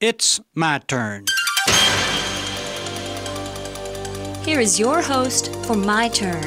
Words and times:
It's 0.00 0.40
my 0.54 0.78
turn. 0.78 1.26
Here 4.46 4.58
is 4.58 4.80
your 4.80 5.02
host 5.02 5.54
for 5.66 5.76
My 5.76 6.08
Turn, 6.08 6.40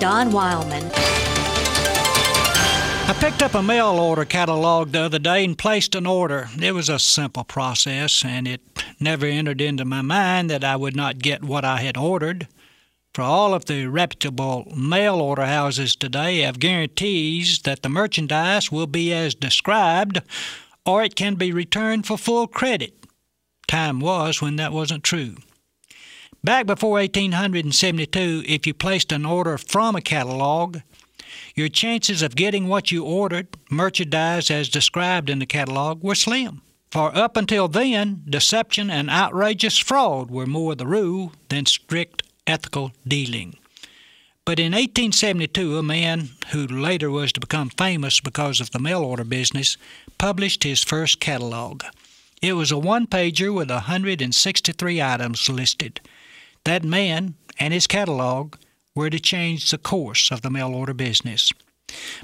Don 0.00 0.32
Wildman. 0.32 0.90
I 3.06 3.16
picked 3.20 3.44
up 3.44 3.54
a 3.54 3.62
mail 3.62 3.90
order 3.90 4.24
catalog 4.24 4.90
the 4.90 5.02
other 5.02 5.20
day 5.20 5.44
and 5.44 5.56
placed 5.56 5.94
an 5.94 6.04
order. 6.04 6.48
It 6.60 6.72
was 6.72 6.88
a 6.88 6.98
simple 6.98 7.44
process, 7.44 8.24
and 8.24 8.48
it 8.48 8.60
never 8.98 9.24
entered 9.24 9.60
into 9.60 9.84
my 9.84 10.02
mind 10.02 10.50
that 10.50 10.64
I 10.64 10.74
would 10.74 10.96
not 10.96 11.20
get 11.20 11.44
what 11.44 11.64
I 11.64 11.82
had 11.82 11.96
ordered. 11.96 12.48
For 13.14 13.22
all 13.22 13.54
of 13.54 13.66
the 13.66 13.86
reputable 13.86 14.66
mail 14.76 15.20
order 15.20 15.46
houses 15.46 15.94
today 15.94 16.40
have 16.40 16.58
guarantees 16.58 17.60
that 17.60 17.82
the 17.82 17.88
merchandise 17.88 18.72
will 18.72 18.88
be 18.88 19.12
as 19.12 19.36
described 19.36 20.22
or 20.90 21.04
it 21.04 21.14
can 21.14 21.36
be 21.36 21.52
returned 21.52 22.04
for 22.04 22.18
full 22.18 22.48
credit. 22.48 23.06
Time 23.68 24.00
was 24.00 24.42
when 24.42 24.56
that 24.56 24.72
wasn't 24.72 25.04
true. 25.04 25.36
Back 26.42 26.66
before 26.66 26.92
1872, 26.92 28.42
if 28.46 28.66
you 28.66 28.74
placed 28.74 29.12
an 29.12 29.24
order 29.24 29.56
from 29.56 29.94
a 29.94 30.00
catalog, 30.00 30.78
your 31.54 31.68
chances 31.68 32.22
of 32.22 32.34
getting 32.34 32.66
what 32.66 32.90
you 32.90 33.04
ordered, 33.04 33.46
merchandise 33.70 34.50
as 34.50 34.68
described 34.68 35.30
in 35.30 35.38
the 35.38 35.46
catalog, 35.46 36.02
were 36.02 36.16
slim. 36.16 36.62
For 36.90 37.16
up 37.16 37.36
until 37.36 37.68
then, 37.68 38.24
deception 38.28 38.90
and 38.90 39.08
outrageous 39.08 39.78
fraud 39.78 40.28
were 40.28 40.46
more 40.46 40.74
the 40.74 40.88
rule 40.88 41.32
than 41.50 41.66
strict 41.66 42.24
ethical 42.48 42.90
dealing. 43.06 43.59
But 44.46 44.58
in 44.58 44.72
1872, 44.72 45.76
a 45.76 45.82
man 45.82 46.30
who 46.50 46.66
later 46.66 47.10
was 47.10 47.32
to 47.32 47.40
become 47.40 47.68
famous 47.70 48.20
because 48.20 48.60
of 48.60 48.70
the 48.70 48.78
mail 48.78 49.02
order 49.02 49.24
business 49.24 49.76
published 50.18 50.64
his 50.64 50.82
first 50.82 51.20
catalog. 51.20 51.84
It 52.40 52.54
was 52.54 52.72
a 52.72 52.78
one 52.78 53.06
pager 53.06 53.54
with 53.54 53.70
163 53.70 55.02
items 55.02 55.48
listed. 55.48 56.00
That 56.64 56.84
man 56.84 57.34
and 57.58 57.74
his 57.74 57.86
catalog 57.86 58.56
were 58.94 59.10
to 59.10 59.20
change 59.20 59.70
the 59.70 59.78
course 59.78 60.30
of 60.30 60.40
the 60.40 60.50
mail 60.50 60.74
order 60.74 60.94
business. 60.94 61.52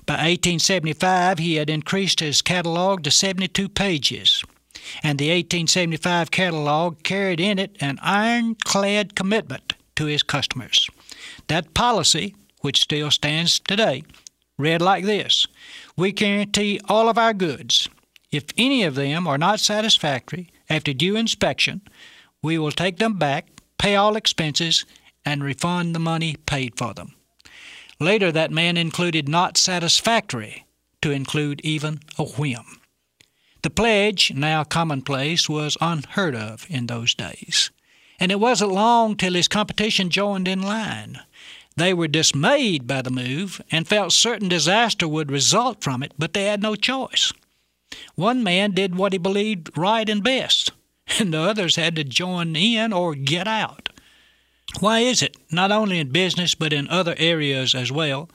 By 0.07 0.15
1875, 0.15 1.39
he 1.39 1.57
had 1.57 1.69
increased 1.69 2.21
his 2.21 2.41
catalog 2.41 3.03
to 3.03 3.11
72 3.11 3.69
pages, 3.69 4.43
and 5.03 5.19
the 5.19 5.29
1875 5.29 6.31
catalog 6.31 7.03
carried 7.03 7.41
in 7.41 7.59
it 7.59 7.77
an 7.81 7.99
ironclad 8.01 9.15
commitment 9.15 9.75
to 9.97 10.07
his 10.07 10.23
customers. 10.23 10.89
That 11.49 11.75
policy, 11.75 12.35
which 12.61 12.81
still 12.81 13.11
stands 13.11 13.59
today, 13.59 14.05
read 14.59 14.81
like 14.81 15.05
this 15.05 15.47
We 15.97 16.13
guarantee 16.13 16.81
all 16.89 17.09
of 17.09 17.19
our 17.19 17.35
goods. 17.35 17.89
If 18.31 18.45
any 18.57 18.83
of 18.83 18.95
them 18.95 19.27
are 19.27 19.39
not 19.39 19.61
satisfactory 19.61 20.51
after 20.69 20.93
due 20.93 21.17
inspection, 21.17 21.81
we 22.43 22.59
will 22.59 22.73
take 22.73 22.99
them 22.99 23.19
back, 23.19 23.49
pay 23.79 23.97
all 23.97 24.17
expenses, 24.17 24.85
and 25.25 25.43
refund 25.43 25.95
the 25.95 26.01
money 26.01 26.37
paid 26.47 26.77
for 26.77 26.95
them. 26.95 27.15
Later, 27.99 28.31
that 28.31 28.51
man 28.51 28.77
included 28.77 29.29
not 29.29 29.57
satisfactory 29.57 30.67
to 31.03 31.11
include 31.11 31.61
even 31.63 32.01
a 32.19 32.25
whim. 32.25 32.81
The 33.63 33.71
pledge, 33.71 34.33
now 34.35 34.65
commonplace, 34.65 35.49
was 35.49 35.77
unheard 35.81 36.37
of 36.37 36.67
in 36.69 36.87
those 36.87 37.15
days 37.15 37.71
and 38.19 38.33
it 38.33 38.41
wasn't 38.41 38.73
long 38.73 39.17
till 39.17 39.35
his 39.35 39.49
competition 39.49 40.11
joined 40.11 40.49
in 40.49 40.63
line. 40.63 41.21
They 41.77 41.93
were 41.93 42.09
dismayed 42.09 42.87
by 42.87 43.03
the 43.03 43.11
move 43.11 43.61
and 43.71 43.87
felt 43.87 44.13
certain 44.13 44.49
disaster 44.49 45.07
would 45.07 45.31
result 45.31 45.85
from 45.85 46.03
it, 46.03 46.13
but 46.19 46.33
they 46.33 46.45
had 46.45 46.63
no 46.63 46.75
choice. 46.75 47.33
One 48.15 48.43
man 48.43 48.71
did 48.73 48.95
what 48.95 49.13
he 49.13 49.19
believed 49.19 49.77
right 49.77 50.09
and 50.09 50.23
best, 50.25 50.73
and 51.19 51.35
the 51.35 51.41
others 51.41 51.77
had 51.77 51.97
to 51.97 52.05
join 52.05 52.57
in 52.57 52.93
or 52.93 53.15
get 53.15 53.47
out. 53.47 53.91
Why 54.81 55.01
is 55.01 55.23
it, 55.23 55.37
not 55.51 55.71
only 55.71 55.99
in 55.99 56.11
business 56.11 56.55
but 56.55 56.73
in 56.73 56.89
other 56.89 57.15
areas 57.19 57.75
as 57.75 57.93
well, 57.93 58.31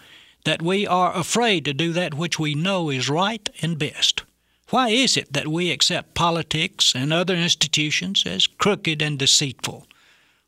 that 0.45 0.61
we 0.61 0.88
are 0.88 1.16
afraid 1.16 1.66
to 1.66 1.73
do 1.73 1.94
that 1.94 2.13
which 2.13 2.39
we 2.39 2.56
know 2.56 2.89
is 2.89 3.09
right 3.09 3.47
and 3.61 3.77
best? 3.77 4.23
Why 4.71 4.87
is 4.87 5.17
it 5.17 5.33
that 5.33 5.49
we 5.49 5.69
accept 5.69 6.13
politics 6.13 6.95
and 6.95 7.11
other 7.11 7.35
institutions 7.35 8.23
as 8.25 8.47
crooked 8.47 9.01
and 9.01 9.19
deceitful? 9.19 9.85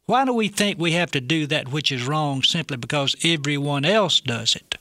Why 0.05 0.23
do 0.23 0.31
we 0.31 0.47
think 0.47 0.79
we 0.79 0.93
have 0.93 1.11
to 1.11 1.19
do 1.19 1.45
that 1.47 1.73
which 1.73 1.91
is 1.91 2.07
wrong 2.07 2.41
simply 2.41 2.77
because 2.77 3.17
everyone 3.25 3.83
else 3.83 4.21
does 4.21 4.55
it, 4.55 4.77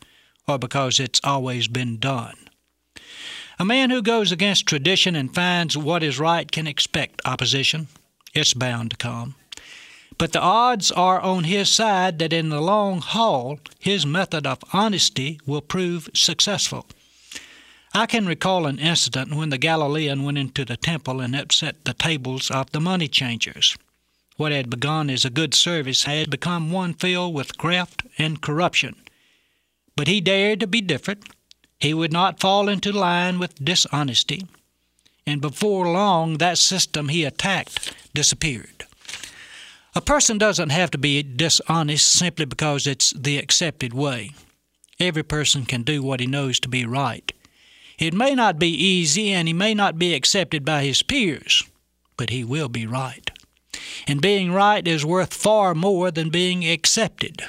or 0.47 0.60
because 0.60 1.00
it's 1.00 1.20
always 1.25 1.66
been 1.66 1.98
done? 1.98 2.36
A 3.58 3.64
man 3.64 3.91
who 3.91 4.00
goes 4.00 4.30
against 4.30 4.69
tradition 4.69 5.16
and 5.16 5.34
finds 5.34 5.76
what 5.76 6.04
is 6.04 6.20
right 6.20 6.50
can 6.50 6.69
expect 6.69 7.20
opposition. 7.24 7.88
It's 8.34 8.54
bound 8.54 8.92
to 8.92 8.97
come. 8.97 9.34
But 10.19 10.30
the 10.30 10.41
odds 10.41 10.92
are 10.92 11.20
on 11.20 11.44
his 11.44 11.69
side 11.69 12.20
that 12.20 12.32
in 12.32 12.50
the 12.50 12.60
long 12.60 13.00
haul, 13.00 13.59
his 13.80 14.06
method 14.06 14.47
of 14.47 14.62
honesty 14.72 15.41
will 15.44 15.62
prove 15.62 16.09
successful. 16.14 16.86
I 17.94 18.06
can 18.06 18.25
recall 18.25 18.66
an 18.66 18.78
incident 18.78 19.34
when 19.34 19.50
the 19.50 19.58
Galilean 19.58 20.22
went 20.22 20.38
into 20.38 20.64
the 20.64 20.78
temple 20.78 21.20
and 21.20 21.36
upset 21.36 21.84
the 21.84 21.92
tables 21.92 22.50
of 22.50 22.70
the 22.72 22.80
money 22.80 23.06
changers. 23.06 23.76
What 24.38 24.50
had 24.50 24.70
begun 24.70 25.10
as 25.10 25.26
a 25.26 25.30
good 25.30 25.53
service 25.53 26.04
had 26.04 26.30
become 26.30 26.72
one 26.72 26.94
filled 26.94 27.34
with 27.34 27.58
graft 27.58 28.03
and 28.16 28.41
corruption. 28.41 28.97
But 29.94 30.08
he 30.08 30.22
dared 30.22 30.60
to 30.60 30.66
be 30.66 30.80
different. 30.80 31.28
He 31.78 31.92
would 31.92 32.12
not 32.12 32.41
fall 32.41 32.70
into 32.70 32.92
line 32.92 33.38
with 33.38 33.62
dishonesty. 33.62 34.47
And 35.26 35.42
before 35.42 35.92
long, 35.92 36.38
that 36.38 36.56
system 36.56 37.09
he 37.09 37.24
attacked 37.24 37.94
disappeared. 38.14 38.86
A 39.94 40.00
person 40.00 40.38
doesn't 40.38 40.70
have 40.70 40.91
to 40.92 40.98
be 40.98 41.22
dishonest 41.22 42.10
simply 42.10 42.47
because 42.47 42.86
it's 42.86 43.12
the 43.12 43.36
accepted 43.36 43.92
way. 43.92 44.32
Every 44.98 45.22
person 45.22 45.66
can 45.66 45.82
do 45.82 46.03
what 46.03 46.20
he 46.20 46.26
knows 46.26 46.59
to 46.60 46.69
be 46.69 46.86
right. 46.86 47.30
It 48.03 48.15
may 48.15 48.35
not 48.35 48.59
be 48.59 48.67
easy 48.67 49.31
and 49.31 49.47
he 49.47 49.55
may 49.55 49.75
not 49.75 49.97
be 49.97 50.13
accepted 50.13 50.65
by 50.65 50.83
his 50.83 51.05
peers, 51.05 51.63
but 52.17 52.31
he 52.31 52.43
will 52.43 52.69
be 52.69 52.85
right. 52.85 53.31
And 54.09 54.21
being 54.21 54.51
right 54.51 54.85
is 54.89 55.07
worth 55.07 55.33
far 55.33 55.73
more 55.73 56.11
than 56.11 56.29
being 56.29 56.69
accepted. 56.69 57.43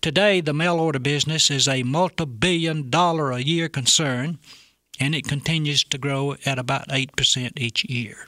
Today, 0.00 0.40
the 0.40 0.54
mail 0.54 0.80
order 0.80 0.98
business 0.98 1.50
is 1.50 1.68
a 1.68 1.82
multi 1.82 2.24
billion 2.24 2.88
dollar 2.88 3.32
a 3.32 3.40
year 3.40 3.68
concern, 3.68 4.38
and 4.98 5.14
it 5.14 5.28
continues 5.28 5.84
to 5.84 5.98
grow 5.98 6.36
at 6.46 6.58
about 6.58 6.88
8% 6.88 7.60
each 7.60 7.84
year. 7.84 8.26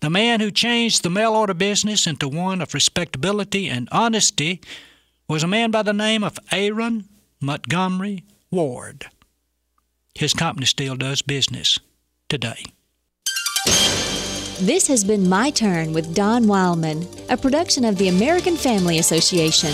The 0.00 0.10
man 0.10 0.40
who 0.40 0.50
changed 0.50 1.02
the 1.02 1.08
mail 1.08 1.32
order 1.32 1.54
business 1.54 2.06
into 2.06 2.28
one 2.28 2.60
of 2.60 2.74
respectability 2.74 3.70
and 3.70 3.88
honesty 3.90 4.60
was 5.26 5.42
a 5.42 5.48
man 5.48 5.70
by 5.70 5.82
the 5.82 5.94
name 5.94 6.22
of 6.22 6.38
Aaron 6.52 7.08
Montgomery 7.40 8.24
Ward. 8.50 9.06
His 10.14 10.32
company 10.32 10.66
still 10.66 10.94
does 10.94 11.22
business 11.22 11.80
today. 12.28 12.64
This 14.60 14.86
has 14.86 15.02
been 15.02 15.28
My 15.28 15.50
Turn 15.50 15.92
with 15.92 16.14
Don 16.14 16.46
Wildman, 16.46 17.08
a 17.28 17.36
production 17.36 17.84
of 17.84 17.98
the 17.98 18.06
American 18.06 18.56
Family 18.56 19.00
Association. 19.00 19.72